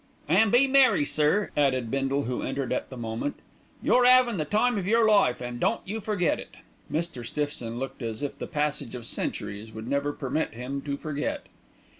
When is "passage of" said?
8.47-9.05